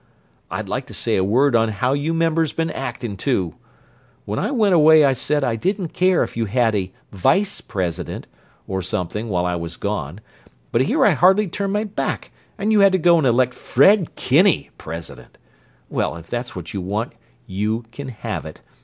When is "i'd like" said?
0.49-0.87